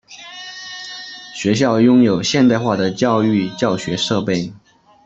[1.35, 4.51] 学校拥有现代化的教育教学设备。